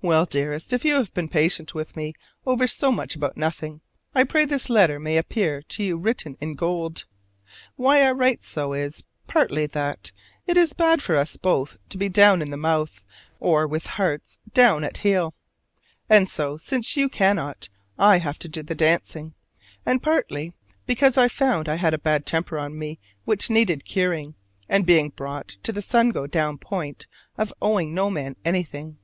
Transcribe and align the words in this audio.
Well, 0.00 0.24
dearest, 0.24 0.72
if 0.72 0.86
you 0.86 0.94
have 0.94 1.12
been 1.12 1.28
patient 1.28 1.74
with 1.74 1.94
me 1.94 2.14
over 2.46 2.66
so 2.66 2.90
much 2.90 3.14
about 3.14 3.36
nothing, 3.36 3.82
I 4.14 4.24
pray 4.24 4.46
this 4.46 4.70
letter 4.70 4.98
may 4.98 5.18
appear 5.18 5.60
to 5.60 5.84
you 5.84 5.98
written 5.98 6.38
in 6.40 6.54
gold. 6.54 7.04
Why 7.76 8.00
I 8.00 8.12
write 8.12 8.42
so 8.42 8.72
is, 8.72 9.04
partly, 9.26 9.66
that, 9.66 10.12
it 10.46 10.56
is 10.56 10.72
bad 10.72 11.02
for 11.02 11.14
us 11.14 11.36
both 11.36 11.76
to 11.90 11.98
be 11.98 12.08
down 12.08 12.40
in 12.40 12.50
the 12.50 12.56
mouth, 12.56 13.04
or 13.38 13.66
with 13.66 13.84
hearts 13.84 14.38
down 14.54 14.82
at 14.82 14.96
heel: 14.96 15.34
and 16.08 16.30
so, 16.30 16.56
since 16.56 16.96
you 16.96 17.10
cannot, 17.10 17.68
I 17.98 18.16
have 18.16 18.38
to 18.38 18.48
do 18.48 18.62
the 18.62 18.74
dancing; 18.74 19.34
and, 19.84 20.02
partly, 20.02 20.54
because 20.86 21.18
I 21.18 21.28
found 21.28 21.68
I 21.68 21.74
had 21.74 21.92
a 21.92 21.98
bad 21.98 22.24
temper 22.24 22.58
on 22.58 22.78
me 22.78 22.98
which 23.26 23.50
needed 23.50 23.84
curing, 23.84 24.36
and 24.70 24.86
being 24.86 25.10
brought 25.10 25.48
to 25.64 25.70
the 25.70 25.82
sun 25.82 26.08
go 26.12 26.26
down 26.26 26.56
point 26.56 27.06
of 27.36 27.52
owing 27.60 27.92
no 27.92 28.08
man 28.08 28.36
anything. 28.42 28.96